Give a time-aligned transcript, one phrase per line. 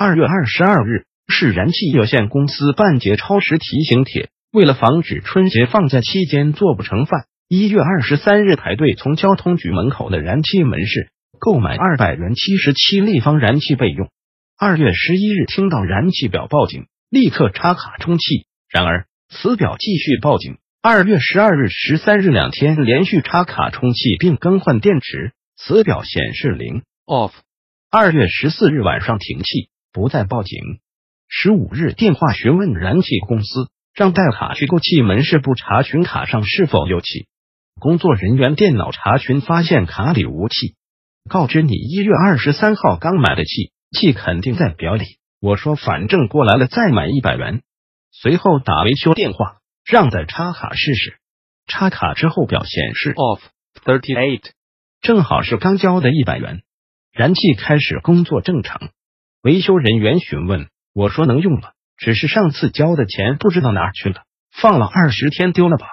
[0.00, 14.08] 二月二十二日，市燃气有限公司办节超时提醒帖，为了防止春节放假期间做不成饭，一月二十三日排队从交通局门口的燃气门市购买二百元七十七立方燃气备用。
[14.56, 18.46] 二月十一日听到燃气表报警，立刻插卡充气。
[18.70, 20.58] 然而此表继续报警。
[20.80, 27.32] 二月十二日、十三日两天连续插卡充气并更换电池，此表显示零 off。
[27.90, 29.70] 二月十四日晚上停气。
[29.98, 30.78] 不再报警。
[31.26, 37.26] 十五日电话询问燃气公司，让带卡去购气门市部查询卡上是否有气。
[37.80, 40.76] 工作人员电脑查询发现卡里无气，
[41.28, 45.18] 告知你一月二十三号刚买的气，气肯定在表里。
[45.40, 47.62] 我说反正过来了，再买一百元。
[48.12, 51.18] 随后打维修电话，让再插卡试试。
[51.66, 53.40] 插卡之后表显示 off
[53.84, 54.52] thirty eight，
[55.00, 56.62] 正好是刚交的一百元。
[57.10, 58.90] 燃气开始工作正常。
[59.48, 65.86] 维修人员询问我说：“能用了，只是上次交的钱不知道哪去了，放了二十天丢了吧？”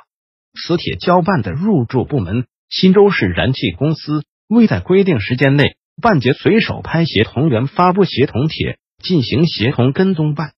[0.61, 10.51] 磁铁交办的入驻部门新州市燃气公司未在规定时间内办结随手拍协同员发布协同帖进行协同跟踪办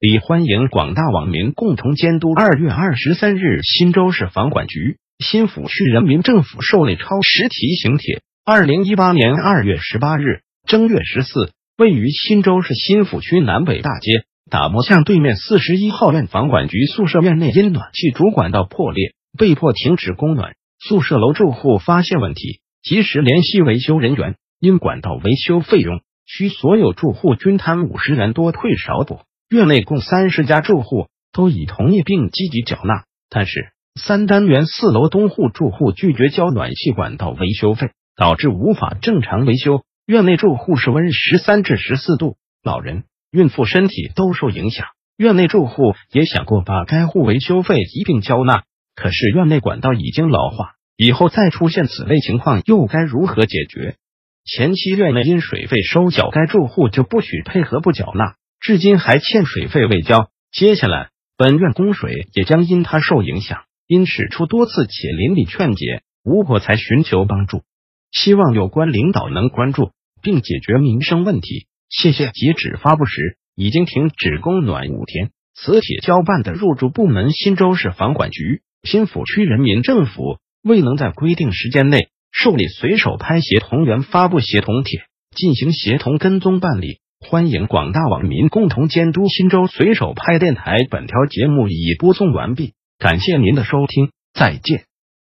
[0.00, 2.32] 理，欢迎广大网民共同监督。
[2.34, 8.20] 二月二十三日，新州市房管局新抚区人民政府受理超时提醒帖。
[8.44, 11.52] 二零一八年二月十八日，正月十四。
[11.78, 20.54] 位于新州市新府区南北大街打磨巷对面四十一号院房管局宿舍院内因暖气主管道破裂，被迫停止供暖。
[20.78, 29.20] 宿舍楼住户发现问题，及时联系维修人员，因管道维修费用需所有住户均摊五十元，多退少补。
[29.48, 39.84] 院内共三十家住户都已同意并积极缴纳，但是三单元四楼东户住户拒绝交暖气管道维修费，导致无法正常维修。
[40.12, 44.88] 院内住户室温十三至十四度，老人、孕妇身体都受影响。
[45.16, 48.64] 院内住户也想过把该户维修费一并交纳，
[48.94, 53.96] 可是院内管道已经老化，以后再出现此类情况又该如何解决？
[54.44, 60.28] 前期院内因水费收缴，该住户就不许配合不缴纳，至今还欠水费未交。
[60.52, 61.08] 接下来
[61.38, 67.62] 本院供水也将因他受影响，因使出多次且邻里劝解，无果才寻求帮助。
[68.10, 69.90] 希望有关领导能关注
[70.22, 72.30] 并解决民生问题，谢谢。
[72.32, 75.30] 截止发布时，已经停止供暖五天。
[75.54, 85.02] 磁铁交办的入驻部门新州市房管局、新抚区人民政府未能在规定时间内受理随手拍协同员发布协同帖，
[85.36, 87.00] 进行协同跟踪办理。
[87.20, 89.28] 欢迎广大网民共同监督。
[89.28, 94.91] 新州随手拍电台本条节目已播送完毕，感谢您的收听，再见。